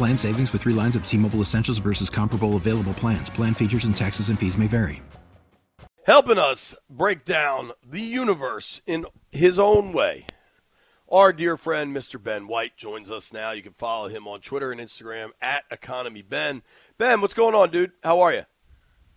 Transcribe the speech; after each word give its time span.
Plan 0.00 0.16
savings 0.16 0.50
with 0.54 0.62
three 0.62 0.72
lines 0.72 0.96
of 0.96 1.04
T 1.04 1.18
Mobile 1.18 1.42
Essentials 1.42 1.76
versus 1.76 2.08
comparable 2.08 2.56
available 2.56 2.94
plans. 2.94 3.28
Plan 3.28 3.52
features 3.52 3.84
and 3.84 3.94
taxes 3.94 4.30
and 4.30 4.38
fees 4.38 4.56
may 4.56 4.66
vary. 4.66 5.02
Helping 6.06 6.38
us 6.38 6.74
break 6.88 7.26
down 7.26 7.72
the 7.86 8.00
universe 8.00 8.80
in 8.86 9.04
his 9.30 9.58
own 9.58 9.92
way. 9.92 10.24
Our 11.10 11.34
dear 11.34 11.58
friend, 11.58 11.94
Mr. 11.94 12.22
Ben 12.22 12.48
White, 12.48 12.78
joins 12.78 13.10
us 13.10 13.30
now. 13.30 13.50
You 13.50 13.60
can 13.60 13.74
follow 13.74 14.08
him 14.08 14.26
on 14.26 14.40
Twitter 14.40 14.72
and 14.72 14.80
Instagram 14.80 15.32
at 15.42 15.64
Economy 15.70 16.22
Ben. 16.22 16.62
Ben, 16.96 17.20
what's 17.20 17.34
going 17.34 17.54
on, 17.54 17.68
dude? 17.68 17.92
How 18.02 18.20
are 18.20 18.32
you? 18.32 18.44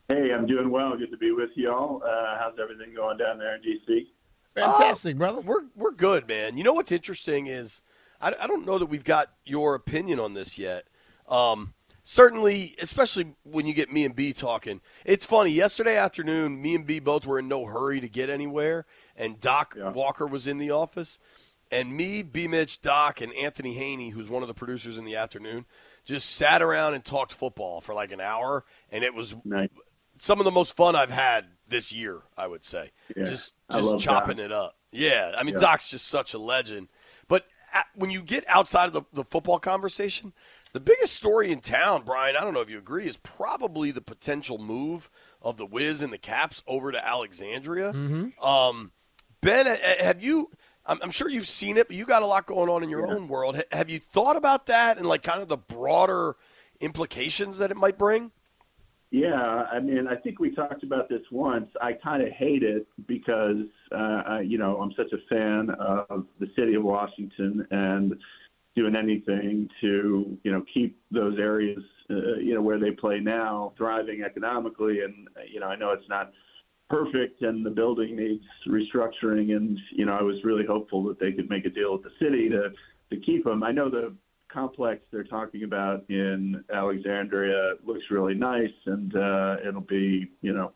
Hey, 0.10 0.34
I'm 0.34 0.46
doing 0.46 0.70
well. 0.70 0.98
Good 0.98 1.12
to 1.12 1.18
be 1.18 1.32
with 1.32 1.52
y'all. 1.56 2.04
Uh, 2.04 2.38
how's 2.38 2.60
everything 2.62 2.94
going 2.94 3.18
down 3.18 3.38
there 3.38 3.56
in 3.56 3.62
DC? 3.62 4.08
Fantastic, 4.54 5.16
uh, 5.16 5.18
brother. 5.18 5.40
We're 5.40 5.64
we're 5.78 5.94
good, 5.94 6.28
man. 6.28 6.58
You 6.58 6.66
know 6.66 6.74
what's 6.74 6.92
interesting 6.92 7.48
is 7.48 7.82
I, 8.24 8.34
I 8.44 8.48
don't 8.48 8.66
know 8.66 8.80
that 8.80 8.86
we've 8.86 9.04
got 9.04 9.34
your 9.46 9.76
opinion 9.76 10.20
on 10.20 10.34
this 10.34 10.58
yet. 10.58 10.88
Um, 11.28 11.74
certainly, 12.04 12.76
especially 12.82 13.36
when 13.44 13.66
you 13.66 13.74
get 13.74 13.92
me 13.92 14.06
and 14.06 14.16
B 14.16 14.34
talking. 14.34 14.82
It's 15.06 15.26
funny. 15.26 15.52
Yesterday 15.52 15.98
afternoon, 15.98 16.62
me 16.62 16.76
and 16.76 16.86
B 16.86 17.00
both 17.00 17.26
were 17.26 17.40
in 17.40 17.48
no 17.48 17.66
hurry 17.66 18.00
to 18.00 18.08
get 18.08 18.30
anywhere, 18.30 18.86
and 19.16 19.40
Doc 19.40 19.76
yeah. 19.78 19.92
Walker 19.92 20.26
was 20.26 20.48
in 20.48 20.58
the 20.58 20.72
office. 20.72 21.20
And 21.72 21.98
me, 21.98 22.22
B. 22.22 22.48
Mitch, 22.48 22.82
Doc, 22.82 23.20
and 23.20 23.34
Anthony 23.34 23.74
Haney, 23.74 24.10
who's 24.10 24.30
one 24.30 24.44
of 24.44 24.48
the 24.48 24.54
producers 24.54 25.00
in 25.00 25.06
the 25.06 25.16
afternoon, 25.16 25.66
just 26.06 26.30
sat 26.30 26.62
around 26.62 26.94
and 26.94 27.04
talked 27.04 27.34
football 27.34 27.82
for 27.82 27.96
like 27.96 28.12
an 28.12 28.22
hour, 28.22 28.64
and 28.92 29.04
it 29.04 29.16
was 29.16 29.36
nice. 29.44 29.70
some 30.20 30.40
of 30.40 30.46
the 30.46 30.52
most 30.52 30.76
fun 30.76 30.96
I've 30.96 31.10
had 31.10 31.46
this 31.68 31.92
year. 31.92 32.22
I 32.38 32.46
would 32.46 32.64
say, 32.64 32.92
yeah. 33.16 33.26
just 33.26 33.54
just 33.72 34.00
chopping 34.00 34.38
Doc. 34.38 34.46
it 34.46 34.52
up. 34.52 34.78
Yeah, 34.92 35.34
I 35.36 35.42
mean, 35.42 35.56
yeah. 35.56 35.62
Doc's 35.62 35.90
just 35.90 36.08
such 36.08 36.36
a 36.36 36.38
legend. 36.38 36.90
But 37.74 37.86
when 37.96 38.10
you 38.10 38.22
get 38.22 38.44
outside 38.48 38.86
of 38.88 38.94
the, 38.94 39.04
the 39.14 39.24
football 39.24 39.60
conversation, 39.60 40.34
the 40.74 40.80
biggest 40.80 41.14
story 41.14 41.52
in 41.52 41.60
town, 41.60 42.04
Brian, 42.06 42.36
I 42.36 42.42
don't 42.42 42.54
know 42.54 42.62
if 42.62 42.70
you 42.70 42.78
agree, 42.78 43.08
is 43.08 43.18
probably 43.18 43.92
the 43.92 44.02
potential 44.02 44.58
move 44.58 45.10
of 45.42 45.58
the 45.58 45.66
Wiz 45.66 46.02
and 46.02 46.12
the 46.12 46.18
Caps 46.18 46.64
over 46.68 46.92
to 46.92 47.08
Alexandria. 47.08 47.94
Mm-hmm. 47.94 48.44
Um, 48.44 48.92
ben, 49.42 49.66
have 50.00 50.24
you? 50.24 50.50
I'm, 50.86 51.12
sure 51.12 51.30
you've 51.30 51.48
seen 51.48 51.78
it, 51.78 51.88
but 51.88 51.96
you 51.96 52.06
got 52.06 52.24
a 52.24 52.26
lot 52.26 52.46
going 52.46 52.70
on 52.70 52.84
in 52.84 52.90
your 52.90 53.08
yeah. 53.08 53.14
own 53.14 53.30
world. 53.30 53.62
Have 53.72 53.90
you 53.90 54.00
thought 54.00 54.36
about 54.36 54.66
that 54.66 54.98
and 54.98 55.08
like 55.08 55.24
kind 55.24 55.42
of 55.42 55.48
the 55.48 55.56
broader 55.56 56.36
implications 56.82 57.60
that 57.60 57.72
it 57.72 57.78
might 57.78 57.98
bring? 57.98 58.32
Yeah, 59.10 59.66
I 59.72 59.80
mean, 59.80 60.08
I 60.08 60.16
think 60.16 60.40
we 60.40 60.54
talked 60.54 60.84
about 60.84 61.08
this 61.08 61.22
once. 61.32 61.70
I 61.80 61.94
kind 61.94 62.24
of 62.24 62.30
hate 62.30 62.64
it 62.64 62.88
because, 63.08 63.58
uh, 63.94 64.40
you 64.40 64.58
know, 64.58 64.78
I'm 64.78 64.92
such 64.98 65.12
a 65.14 65.34
fan 65.34 65.70
of 65.80 66.26
the 66.40 66.48
city 66.56 66.76
of 66.76 66.84
Washington 66.84 67.66
and 67.72 68.16
doing 68.76 68.96
anything 68.96 69.70
to, 69.82 70.38
you 70.44 70.52
know, 70.52 70.64
keep 70.74 71.00
those 71.12 71.38
areas, 71.38 71.84
uh, 72.10 72.36
you 72.42 72.56
know, 72.56 72.62
where 72.62 72.80
they 72.80 72.92
play 72.92 73.20
now 73.20 73.74
thriving 73.78 74.24
economically. 74.24 75.02
And, 75.02 75.28
you 75.52 75.60
know, 75.60 75.68
I 75.68 75.76
know 75.76 75.92
it's 75.92 76.10
not 76.10 76.32
perfect 76.90 77.42
and 77.42 77.66
the 77.66 77.70
building 77.70 78.16
needs 78.16 78.44
restructuring. 78.68 79.56
And, 79.56 79.78
you 79.92 80.06
know, 80.06 80.14
I 80.14 80.24
was 80.24 80.38
really 80.44 80.66
hopeful 80.66 81.04
that 81.06 81.20
they 81.20 81.32
could 81.32 81.50
make 81.50 81.66
a 81.66 81.70
deal 81.70 81.94
with 81.94 82.04
the 82.04 82.12
city 82.20 82.50
to, 82.50 82.70
to 83.12 83.26
keep 83.26 83.44
them. 83.44 83.64
I 83.64 83.72
know 83.72 83.90
the 83.90 84.16
complex 84.52 85.02
they're 85.12 85.24
talking 85.24 85.64
about 85.64 86.04
in 86.10 86.64
Alexandria 86.74 87.74
looks 87.86 88.04
really 88.12 88.36
nice, 88.36 88.74
and 88.86 89.16
uh, 89.16 89.56
it'll 89.68 89.82
be, 89.82 90.30
you 90.42 90.54
know, 90.54 90.72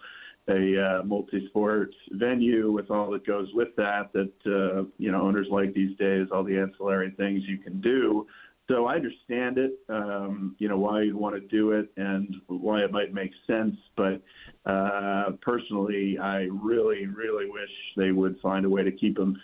a 0.50 1.00
uh, 1.00 1.04
multi-sport 1.04 1.94
venue 2.12 2.72
with 2.72 2.90
all 2.90 3.12
that 3.12 3.26
goes 3.26 3.50
with 3.54 3.76
that. 3.76 4.12
That 4.14 4.34
uh, 4.46 4.84
you 4.98 5.12
know, 5.12 5.22
owners 5.22 5.48
like 5.52 5.74
these 5.74 5.98
days, 5.98 6.28
all 6.32 6.44
the 6.44 6.58
ancillary 6.58 7.14
things 7.18 7.44
you 7.48 7.58
can 7.58 7.82
do. 7.82 8.28
So 8.70 8.86
I 8.86 8.96
understand 8.96 9.58
it, 9.58 9.80
um, 9.88 10.56
you 10.60 10.68
know, 10.68 10.78
why 10.78 11.04
you'd 11.04 11.16
want 11.16 11.36
to 11.36 11.48
do 11.48 11.72
it 11.72 11.90
and 11.96 12.36
why 12.48 12.82
it 12.82 12.92
might 12.92 13.14
make 13.14 13.32
sense. 13.46 13.76
But 13.96 14.22
uh, 14.70 15.32
personally, 15.42 16.18
I 16.22 16.50
really, 16.52 17.08
really 17.08 17.50
wish 17.50 17.70
they 17.96 18.12
would 18.12 18.38
find 18.42 18.66
a 18.66 18.70
way 18.70 18.84
to 18.84 18.92
keep 18.92 19.16
them 19.16 19.40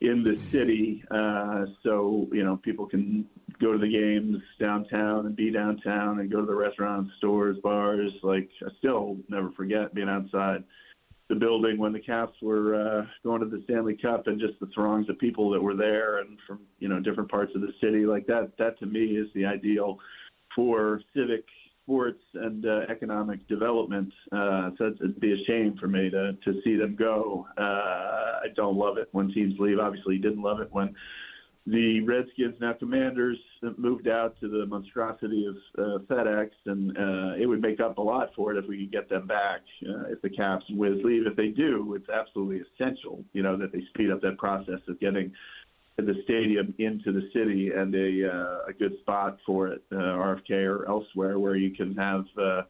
in 0.00 0.22
the 0.22 0.38
city, 0.52 1.02
uh, 1.10 1.64
so 1.82 2.28
you 2.32 2.44
know 2.44 2.56
people 2.56 2.86
can 2.86 3.26
go 3.60 3.72
to 3.72 3.78
the 3.78 3.88
games 3.88 4.42
downtown 4.60 5.26
and 5.26 5.34
be 5.34 5.50
downtown 5.50 6.20
and 6.20 6.30
go 6.30 6.40
to 6.40 6.46
the 6.46 6.54
restaurants, 6.54 7.10
stores, 7.18 7.56
bars. 7.62 8.12
Like 8.22 8.50
I 8.62 8.68
still 8.78 9.16
never 9.28 9.50
forget 9.52 9.94
being 9.94 10.08
outside 10.08 10.64
the 11.28 11.34
building 11.34 11.78
when 11.78 11.92
the 11.92 12.00
Caps 12.00 12.36
were 12.40 12.74
uh, 12.74 13.06
going 13.24 13.40
to 13.40 13.48
the 13.48 13.62
Stanley 13.64 13.96
Cup 13.96 14.26
and 14.26 14.38
just 14.38 14.60
the 14.60 14.68
throngs 14.74 15.08
of 15.08 15.18
people 15.18 15.50
that 15.50 15.62
were 15.62 15.74
there 15.74 16.18
and 16.18 16.38
from 16.46 16.60
you 16.78 16.88
know 16.88 17.00
different 17.00 17.30
parts 17.30 17.52
of 17.54 17.62
the 17.62 17.72
city. 17.80 18.04
Like 18.06 18.26
that, 18.26 18.52
that 18.58 18.78
to 18.80 18.86
me 18.86 19.16
is 19.16 19.28
the 19.34 19.46
ideal 19.46 19.98
for 20.54 21.00
civic 21.14 21.44
sports 21.86 22.20
and 22.34 22.66
uh, 22.66 22.80
economic 22.90 23.46
development. 23.48 24.12
Uh, 24.32 24.70
so 24.76 24.92
it'd 25.00 25.20
be 25.20 25.32
a 25.32 25.44
shame 25.46 25.76
for 25.80 25.86
me 25.86 26.10
to 26.10 26.32
to 26.44 26.60
see 26.64 26.76
them 26.76 26.96
go. 26.96 27.46
Uh, 27.56 27.62
I 28.44 28.48
don't 28.54 28.76
love 28.76 28.98
it 28.98 29.08
when 29.12 29.32
teams 29.32 29.54
leave. 29.58 29.78
Obviously, 29.78 30.18
didn't 30.18 30.42
love 30.42 30.60
it 30.60 30.68
when 30.72 30.94
the 31.66 32.00
Redskins 32.02 32.54
now 32.60 32.74
Commanders 32.74 33.38
moved 33.76 34.06
out 34.06 34.38
to 34.40 34.48
the 34.48 34.66
monstrosity 34.66 35.46
of 35.46 35.56
uh, 35.76 35.98
FedEx, 36.04 36.50
and 36.66 36.96
uh, 36.96 37.34
it 37.36 37.46
would 37.46 37.60
make 37.60 37.80
up 37.80 37.98
a 37.98 38.02
lot 38.02 38.30
for 38.36 38.52
it 38.52 38.58
if 38.58 38.68
we 38.68 38.78
could 38.78 38.92
get 38.92 39.08
them 39.08 39.26
back. 39.26 39.62
Uh, 39.82 40.06
if 40.08 40.22
the 40.22 40.30
Caps 40.30 40.64
and 40.68 40.78
Wiz 40.78 40.98
leave, 41.02 41.26
if 41.26 41.34
they 41.34 41.48
do, 41.48 41.94
it's 41.94 42.08
absolutely 42.08 42.62
essential, 42.72 43.24
you 43.32 43.42
know, 43.42 43.56
that 43.56 43.72
they 43.72 43.82
speed 43.88 44.12
up 44.12 44.20
that 44.22 44.38
process 44.38 44.78
of 44.86 45.00
getting 45.00 45.32
the 46.04 46.14
stadium 46.24 46.74
into 46.78 47.12
the 47.12 47.28
city 47.32 47.70
and 47.74 47.94
a 47.94 48.30
uh, 48.30 48.68
a 48.68 48.72
good 48.72 48.98
spot 49.00 49.38
for 49.46 49.68
it, 49.68 49.82
uh, 49.92 49.96
RFK 49.96 50.50
or 50.66 50.88
elsewhere, 50.88 51.38
where 51.38 51.56
you 51.56 51.70
can 51.70 51.94
have. 51.96 52.24
Uh, 52.38 52.62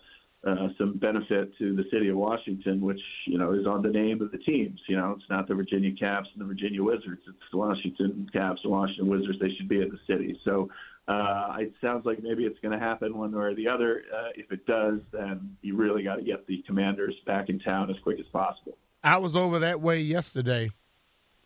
uh, 0.46 0.68
some 0.78 0.96
benefit 0.98 1.50
to 1.58 1.74
the 1.74 1.82
city 1.90 2.08
of 2.08 2.16
Washington, 2.16 2.80
which 2.80 3.00
you 3.26 3.36
know 3.36 3.52
is 3.52 3.66
on 3.66 3.82
the 3.82 3.88
name 3.88 4.22
of 4.22 4.30
the 4.30 4.38
teams. 4.38 4.78
You 4.86 4.96
know, 4.96 5.16
it's 5.18 5.28
not 5.28 5.48
the 5.48 5.54
Virginia 5.54 5.90
Caps 5.98 6.28
and 6.34 6.40
the 6.40 6.46
Virginia 6.46 6.84
Wizards. 6.84 7.22
It's 7.26 7.38
the 7.50 7.56
Washington 7.56 8.28
Caps 8.32 8.60
and 8.62 8.70
Washington 8.70 9.08
Wizards. 9.08 9.38
They 9.40 9.50
should 9.56 9.68
be 9.68 9.82
at 9.82 9.90
the 9.90 9.98
city. 10.06 10.38
So 10.44 10.68
uh, 11.08 11.56
it 11.58 11.72
sounds 11.80 12.04
like 12.04 12.22
maybe 12.22 12.44
it's 12.44 12.58
going 12.60 12.78
to 12.78 12.84
happen 12.84 13.16
one 13.16 13.32
way 13.32 13.44
or 13.44 13.54
the 13.54 13.68
other. 13.68 14.02
Uh, 14.14 14.28
if 14.34 14.50
it 14.50 14.66
does, 14.66 15.00
then 15.12 15.56
you 15.62 15.76
really 15.76 16.02
got 16.02 16.16
to 16.16 16.22
get 16.22 16.46
the 16.46 16.62
Commanders 16.66 17.14
back 17.26 17.48
in 17.48 17.58
town 17.58 17.90
as 17.90 17.96
quick 18.02 18.18
as 18.18 18.26
possible. 18.26 18.76
I 19.04 19.18
was 19.18 19.36
over 19.36 19.60
that 19.60 19.80
way 19.80 20.00
yesterday, 20.00 20.70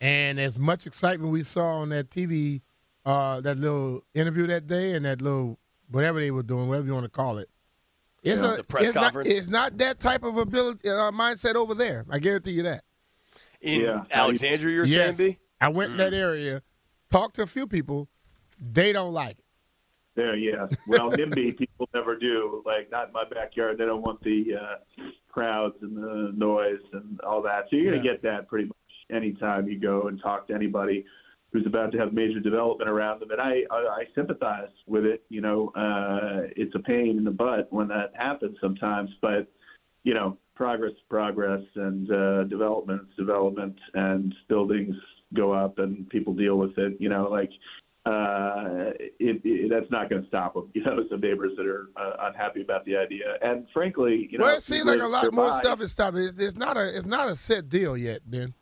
and 0.01 0.37
as 0.39 0.57
much 0.57 0.85
excitement 0.85 1.31
we 1.31 1.43
saw 1.43 1.77
on 1.77 1.89
that 1.89 2.09
TV, 2.09 2.61
uh, 3.05 3.39
that 3.39 3.57
little 3.57 4.03
interview 4.13 4.47
that 4.47 4.67
day, 4.67 4.95
and 4.95 5.05
that 5.05 5.21
little 5.21 5.57
whatever 5.89 6.19
they 6.19 6.31
were 6.31 6.43
doing, 6.43 6.67
whatever 6.67 6.87
you 6.87 6.93
want 6.93 7.05
to 7.05 7.09
call 7.09 7.37
it 7.37 7.49
it's 8.23 8.41
a, 8.41 8.57
the 8.57 8.63
press 8.63 8.83
it's 8.83 8.91
conference. 8.91 9.29
Not, 9.29 9.37
it's 9.37 9.47
not 9.47 9.77
that 9.79 9.99
type 9.99 10.23
of 10.23 10.37
ability 10.37 10.87
uh, 10.89 11.11
mindset 11.11 11.55
over 11.55 11.73
there. 11.73 12.05
I 12.09 12.19
guarantee 12.19 12.51
you 12.51 12.63
that. 12.63 12.83
In 13.61 13.81
yeah. 13.81 14.03
Alexandria, 14.11 14.75
you're 14.75 14.85
yes. 14.85 15.17
saying, 15.17 15.31
B? 15.31 15.37
I 15.59 15.69
went 15.69 15.89
mm. 15.89 15.93
in 15.93 15.97
that 15.97 16.13
mm. 16.13 16.21
area, 16.21 16.61
talked 17.11 17.35
to 17.35 17.43
a 17.43 17.47
few 17.47 17.67
people. 17.67 18.07
They 18.59 18.93
don't 18.93 19.13
like 19.13 19.39
it. 19.39 19.45
There, 20.15 20.35
yeah. 20.35 20.67
Well, 20.87 21.11
NIMBY 21.11 21.57
people 21.57 21.87
never 21.93 22.15
do. 22.15 22.61
Like, 22.65 22.91
not 22.91 23.07
in 23.07 23.13
my 23.13 23.23
backyard. 23.23 23.77
They 23.77 23.85
don't 23.85 24.01
want 24.01 24.21
the 24.23 24.55
uh, 24.61 25.03
crowds 25.29 25.75
and 25.81 25.95
the 25.95 26.31
noise 26.35 26.81
and 26.93 27.19
all 27.21 27.41
that. 27.43 27.67
So 27.69 27.77
you're 27.77 27.91
going 27.91 28.03
to 28.03 28.07
get 28.07 28.21
that 28.23 28.47
pretty 28.47 28.65
much 28.65 28.77
anytime 29.11 29.67
you 29.67 29.79
go 29.79 30.07
and 30.07 30.21
talk 30.21 30.47
to 30.47 30.53
anybody 30.53 31.05
who's 31.51 31.65
about 31.65 31.91
to 31.91 31.97
have 31.97 32.13
major 32.13 32.39
development 32.39 32.89
around 32.89 33.19
them, 33.19 33.31
and 33.31 33.41
I 33.41 33.63
I, 33.69 33.75
I 33.75 34.03
sympathize 34.15 34.69
with 34.87 35.05
it. 35.05 35.23
You 35.29 35.41
know, 35.41 35.69
uh, 35.75 36.47
it's 36.55 36.73
a 36.75 36.79
pain 36.79 37.17
in 37.17 37.23
the 37.23 37.31
butt 37.31 37.71
when 37.71 37.87
that 37.89 38.11
happens 38.15 38.57
sometimes, 38.61 39.09
but 39.21 39.47
you 40.03 40.13
know, 40.13 40.37
progress, 40.55 40.93
progress, 41.09 41.61
and 41.75 42.11
uh, 42.11 42.43
development, 42.45 43.03
development, 43.17 43.75
and 43.93 44.33
buildings 44.47 44.95
go 45.33 45.51
up, 45.51 45.79
and 45.79 46.09
people 46.09 46.33
deal 46.33 46.57
with 46.57 46.77
it. 46.77 46.95
You 46.99 47.09
know, 47.09 47.29
like 47.29 47.51
uh, 48.05 48.91
it, 49.19 49.41
it, 49.43 49.69
that's 49.69 49.89
not 49.91 50.09
going 50.09 50.23
to 50.23 50.27
stop 50.27 50.53
them. 50.55 50.69
You 50.75 50.83
know, 50.83 51.03
some 51.09 51.21
neighbors 51.21 51.51
that 51.57 51.67
are 51.67 51.89
uh, 51.95 52.29
unhappy 52.29 52.61
about 52.61 52.85
the 52.85 52.95
idea, 52.95 53.37
and 53.41 53.67
frankly, 53.73 54.27
you 54.31 54.39
know, 54.39 54.45
well, 54.45 54.57
it 54.57 54.63
seems 54.63 54.85
like 54.85 55.01
a 55.01 55.07
lot 55.07 55.31
more 55.31 55.53
stuff 55.59 55.81
is 55.81 55.91
stopping. 55.91 56.21
It's, 56.21 56.39
it's 56.39 56.57
not 56.57 56.77
a 56.77 56.97
it's 56.97 57.05
not 57.05 57.29
a 57.29 57.35
set 57.35 57.69
deal 57.69 57.95
yet, 57.95 58.21
Ben. 58.29 58.53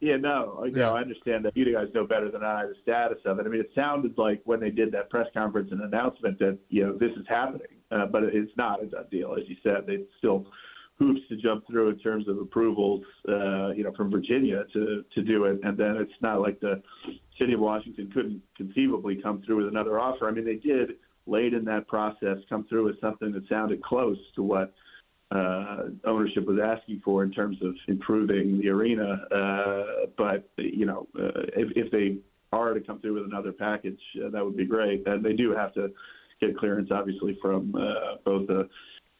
Yeah, 0.00 0.16
no, 0.16 0.62
you 0.66 0.72
know, 0.72 0.94
I 0.94 1.00
understand 1.00 1.44
that 1.46 1.56
you 1.56 1.72
guys 1.72 1.86
know 1.94 2.06
better 2.06 2.30
than 2.30 2.44
I 2.44 2.66
the 2.66 2.74
status 2.82 3.18
of 3.24 3.38
it. 3.38 3.46
I 3.46 3.48
mean, 3.48 3.60
it 3.60 3.70
sounded 3.74 4.18
like 4.18 4.42
when 4.44 4.60
they 4.60 4.70
did 4.70 4.92
that 4.92 5.08
press 5.08 5.26
conference 5.32 5.70
and 5.72 5.80
announcement 5.80 6.38
that 6.38 6.58
you 6.68 6.84
know 6.84 6.92
this 6.98 7.12
is 7.12 7.24
happening, 7.26 7.68
uh, 7.90 8.04
but 8.06 8.22
it's 8.24 8.52
not 8.56 8.82
a 8.82 8.86
done 8.86 9.06
deal, 9.10 9.34
as 9.38 9.48
you 9.48 9.56
said. 9.62 9.86
They 9.86 10.00
still 10.18 10.46
hoops 10.98 11.20
to 11.30 11.36
jump 11.36 11.66
through 11.66 11.90
in 11.90 11.98
terms 11.98 12.28
of 12.28 12.38
approvals, 12.38 13.02
uh, 13.28 13.70
you 13.70 13.84
know, 13.84 13.92
from 13.96 14.10
Virginia 14.10 14.64
to 14.74 15.02
to 15.14 15.22
do 15.22 15.44
it, 15.44 15.60
and 15.62 15.78
then 15.78 15.96
it's 15.96 16.12
not 16.20 16.42
like 16.42 16.60
the 16.60 16.82
city 17.38 17.54
of 17.54 17.60
Washington 17.60 18.10
couldn't 18.12 18.42
conceivably 18.54 19.16
come 19.22 19.42
through 19.46 19.56
with 19.56 19.68
another 19.68 19.98
offer. 19.98 20.28
I 20.28 20.30
mean, 20.30 20.44
they 20.44 20.56
did 20.56 20.90
late 21.26 21.54
in 21.54 21.64
that 21.64 21.88
process 21.88 22.36
come 22.50 22.66
through 22.68 22.84
with 22.84 23.00
something 23.00 23.32
that 23.32 23.48
sounded 23.48 23.82
close 23.82 24.18
to 24.34 24.42
what 24.42 24.74
uh, 25.30 25.84
ownership 26.04 26.46
was 26.46 26.58
asking 26.62 27.00
for 27.04 27.24
in 27.24 27.30
terms 27.30 27.56
of 27.62 27.74
improving 27.88 28.60
the 28.60 28.68
arena. 28.68 29.24
Uh, 29.32 30.06
but 30.16 30.48
you 30.56 30.86
know, 30.86 31.08
uh, 31.18 31.42
if, 31.56 31.72
if 31.76 31.90
they 31.90 32.18
are 32.52 32.74
to 32.74 32.80
come 32.80 33.00
through 33.00 33.14
with 33.14 33.24
another 33.24 33.52
package, 33.52 34.00
uh, 34.24 34.30
that 34.30 34.44
would 34.44 34.56
be 34.56 34.66
great. 34.66 35.06
And 35.06 35.24
they 35.24 35.32
do 35.32 35.52
have 35.52 35.74
to 35.74 35.92
get 36.40 36.56
clearance, 36.56 36.90
obviously, 36.90 37.38
from 37.42 37.74
uh, 37.74 38.16
both 38.24 38.46
the 38.46 38.68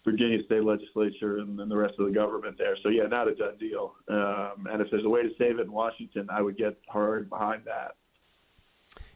Virginia 0.05 0.38
state 0.44 0.62
legislature 0.62 1.38
and, 1.38 1.58
and 1.58 1.70
the 1.70 1.76
rest 1.76 1.94
of 1.99 2.06
the 2.06 2.12
government 2.12 2.56
there. 2.56 2.76
So 2.82 2.88
yeah, 2.88 3.06
not 3.06 3.26
a 3.26 3.35
done 3.35 3.59
deal. 3.59 3.94
Um, 4.09 4.69
and 4.70 4.81
if 4.81 4.88
there's 4.91 5.05
a 5.05 5.09
way 5.09 5.23
to 5.23 5.31
save 5.37 5.59
it 5.59 5.62
in 5.62 5.73
Washington, 5.73 6.29
I 6.31 6.41
would 6.43 6.56
get 6.56 6.79
hard 6.88 7.29
behind 7.29 7.62
that. 7.64 7.97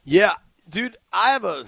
Yeah, 0.02 0.32
dude, 0.68 0.96
I 1.12 1.30
have 1.30 1.44
a 1.44 1.66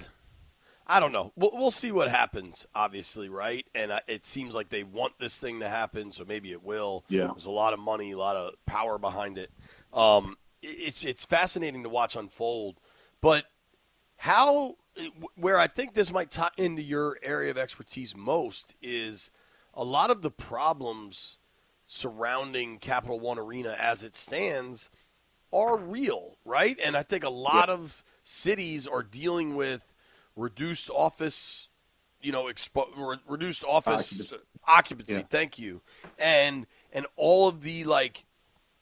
I 0.93 0.99
don't 0.99 1.11
know. 1.11 1.31
We'll, 1.35 1.49
we'll 1.53 1.71
see 1.71 1.91
what 1.91 2.07
happens, 2.07 2.67
obviously, 2.75 3.27
right? 3.27 3.65
And 3.73 3.91
uh, 3.91 4.01
it 4.07 4.27
seems 4.27 4.53
like 4.53 4.69
they 4.69 4.83
want 4.83 5.17
this 5.17 5.39
thing 5.39 5.59
to 5.61 5.67
happen, 5.67 6.11
so 6.11 6.23
maybe 6.23 6.51
it 6.51 6.63
will. 6.63 7.03
Yeah. 7.09 7.27
There's 7.27 7.47
a 7.47 7.51
lot 7.51 7.73
of 7.73 7.79
money, 7.79 8.11
a 8.11 8.17
lot 8.17 8.35
of 8.35 8.53
power 8.67 8.99
behind 8.99 9.39
it. 9.39 9.49
Um, 9.91 10.37
it's 10.61 11.03
it's 11.03 11.25
fascinating 11.25 11.81
to 11.81 11.89
watch 11.89 12.15
unfold, 12.15 12.79
but 13.21 13.45
how 14.17 14.75
where 15.35 15.57
I 15.57 15.65
think 15.65 15.95
this 15.95 16.11
might 16.13 16.29
tie 16.29 16.51
into 16.57 16.83
your 16.83 17.17
area 17.23 17.49
of 17.49 17.57
expertise 17.57 18.15
most 18.15 18.75
is 18.79 19.31
a 19.73 19.83
lot 19.83 20.11
of 20.11 20.21
the 20.21 20.29
problems 20.29 21.39
surrounding 21.87 22.77
Capital 22.77 23.19
One 23.19 23.39
Arena 23.39 23.75
as 23.79 24.03
it 24.03 24.15
stands 24.15 24.91
are 25.51 25.75
real, 25.75 26.37
right? 26.45 26.77
And 26.83 26.95
I 26.95 27.01
think 27.01 27.23
a 27.23 27.29
lot 27.29 27.69
yeah. 27.69 27.75
of 27.75 28.03
cities 28.21 28.87
are 28.87 29.03
dealing 29.03 29.55
with 29.55 29.92
reduced 30.35 30.89
office, 30.89 31.69
you 32.21 32.31
know, 32.31 32.45
expo- 32.45 33.19
reduced 33.27 33.63
office 33.63 34.21
occupancy. 34.21 34.45
occupancy 34.67 35.13
yeah. 35.13 35.23
Thank 35.29 35.59
you, 35.59 35.81
and 36.19 36.67
and 36.91 37.05
all 37.15 37.47
of 37.47 37.63
the 37.63 37.83
like 37.83 38.25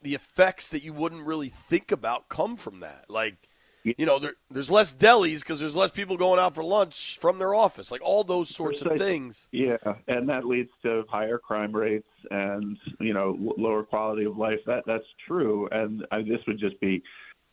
the 0.01 0.15
effects 0.15 0.69
that 0.69 0.83
you 0.83 0.93
wouldn't 0.93 1.25
really 1.25 1.49
think 1.49 1.91
about 1.91 2.29
come 2.29 2.57
from 2.57 2.79
that. 2.79 3.05
Like, 3.07 3.35
you 3.83 4.05
know, 4.05 4.19
there, 4.19 4.33
there's 4.49 4.71
less 4.71 4.93
delis 4.93 5.41
because 5.41 5.59
there's 5.59 5.75
less 5.75 5.91
people 5.91 6.17
going 6.17 6.39
out 6.39 6.55
for 6.55 6.63
lunch 6.63 7.17
from 7.19 7.39
their 7.39 7.53
office. 7.53 7.91
Like 7.91 8.01
all 8.03 8.23
those 8.23 8.49
sorts 8.49 8.81
of 8.81 8.97
things. 8.97 9.47
Yeah, 9.51 9.77
and 10.07 10.29
that 10.29 10.45
leads 10.45 10.69
to 10.83 11.03
higher 11.09 11.37
crime 11.37 11.75
rates 11.75 12.07
and 12.29 12.77
you 12.99 13.13
know 13.13 13.37
lower 13.57 13.83
quality 13.83 14.25
of 14.25 14.37
life. 14.37 14.59
That 14.65 14.83
that's 14.85 15.05
true, 15.27 15.67
and 15.71 16.05
uh, 16.11 16.19
this 16.19 16.39
would 16.47 16.59
just 16.59 16.79
be 16.79 17.03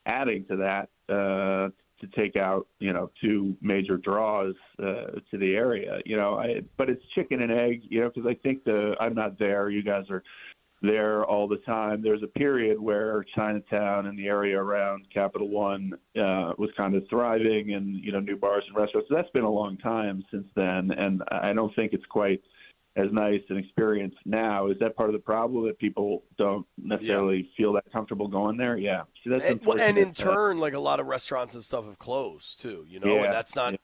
adding 0.06 0.44
to 0.46 0.56
that 0.56 0.88
uh, 1.12 1.68
to 2.00 2.06
take 2.08 2.36
out, 2.36 2.66
you 2.78 2.92
know, 2.92 3.10
two 3.20 3.56
major 3.60 3.96
draws 3.96 4.54
uh, 4.80 5.18
to 5.30 5.38
the 5.38 5.54
area. 5.54 5.98
You 6.04 6.16
know, 6.16 6.38
I, 6.38 6.62
but 6.76 6.88
it's 6.88 7.02
chicken 7.14 7.42
and 7.42 7.52
egg. 7.52 7.82
You 7.88 8.00
know, 8.02 8.10
because 8.14 8.28
I 8.28 8.34
think 8.42 8.64
the 8.64 8.94
I'm 9.00 9.14
not 9.14 9.38
there. 9.38 9.70
You 9.70 9.82
guys 9.82 10.04
are 10.10 10.22
there 10.80 11.24
all 11.24 11.48
the 11.48 11.56
time. 11.58 12.02
There's 12.02 12.22
a 12.22 12.28
period 12.28 12.78
where 12.78 13.24
Chinatown 13.34 14.06
and 14.06 14.18
the 14.18 14.28
area 14.28 14.60
around 14.60 15.06
Capital 15.12 15.48
One 15.48 15.92
uh, 16.16 16.52
was 16.56 16.70
kind 16.76 16.94
of 16.94 17.02
thriving, 17.10 17.72
and 17.74 17.96
you 17.96 18.12
know, 18.12 18.20
new 18.20 18.36
bars 18.36 18.64
and 18.66 18.76
restaurants. 18.76 19.08
So 19.08 19.16
that's 19.16 19.30
been 19.30 19.44
a 19.44 19.50
long 19.50 19.76
time 19.78 20.24
since 20.30 20.46
then, 20.54 20.90
and 20.92 21.22
I 21.30 21.52
don't 21.52 21.74
think 21.74 21.92
it's 21.92 22.06
quite 22.06 22.42
as 22.96 23.12
nice 23.12 23.40
an 23.48 23.56
experience 23.56 24.14
now. 24.24 24.68
Is 24.68 24.78
that 24.80 24.96
part 24.96 25.08
of 25.08 25.12
the 25.12 25.20
problem 25.20 25.66
that 25.66 25.78
people 25.78 26.24
don't 26.36 26.66
necessarily 26.76 27.38
yeah. 27.38 27.56
feel 27.56 27.72
that 27.74 27.90
comfortable 27.92 28.28
going 28.28 28.56
there? 28.56 28.76
Yeah. 28.76 29.02
See, 29.22 29.30
that's 29.30 29.44
eh, 29.44 29.56
and, 29.62 29.80
and 29.80 29.98
in 29.98 30.14
turn, 30.14 30.58
like 30.58 30.74
a 30.74 30.80
lot 30.80 31.00
of 31.00 31.06
restaurants 31.06 31.54
and 31.54 31.62
stuff 31.62 31.84
have 31.84 31.98
closed 31.98 32.60
too. 32.60 32.84
You 32.88 33.00
know, 33.00 33.14
yeah. 33.14 33.24
and 33.24 33.32
that's 33.32 33.54
not. 33.54 33.72
Yeah. 33.72 33.78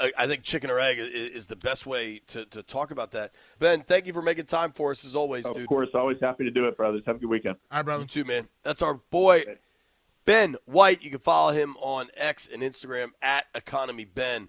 I, 0.00 0.12
I 0.18 0.26
think 0.26 0.42
chicken 0.42 0.70
or 0.70 0.80
egg 0.80 0.98
is, 0.98 1.08
is, 1.08 1.46
the 1.46 1.54
best 1.54 1.86
way 1.86 2.20
to, 2.28 2.44
to 2.46 2.64
talk 2.64 2.90
about 2.90 3.12
that. 3.12 3.30
Ben, 3.60 3.82
thank 3.82 4.06
you 4.06 4.12
for 4.12 4.22
making 4.22 4.46
time 4.46 4.72
for 4.72 4.90
us 4.90 5.04
as 5.04 5.14
always, 5.14 5.46
of 5.46 5.52
dude. 5.52 5.62
Of 5.62 5.68
course, 5.68 5.88
always 5.94 6.16
happy 6.20 6.42
to 6.42 6.50
do 6.50 6.66
it, 6.66 6.76
brothers. 6.76 7.02
Have 7.06 7.14
a 7.14 7.18
good 7.20 7.30
weekend. 7.30 7.58
All 7.70 7.78
right, 7.78 7.84
brother. 7.84 8.02
You 8.02 8.08
too, 8.08 8.24
man. 8.24 8.48
That's 8.64 8.82
our 8.82 8.94
boy. 8.94 9.44
Ben 10.28 10.56
White, 10.66 11.02
you 11.02 11.10
can 11.10 11.20
follow 11.20 11.52
him 11.52 11.74
on 11.80 12.08
X 12.14 12.46
and 12.52 12.60
Instagram 12.60 13.12
at 13.22 13.46
Economy 13.54 14.04
Ben. 14.04 14.48